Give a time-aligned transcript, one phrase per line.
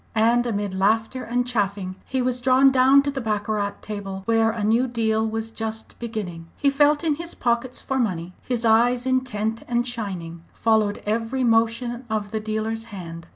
[0.15, 4.63] And amid laughter and chaffing he was drawn down to the baccarat table, where a
[4.63, 6.47] new deal was just beginning.
[6.57, 12.05] He felt in his pockets for money; his eyes, intent and shining, followed every motion
[12.09, 13.27] of the dealer's hand.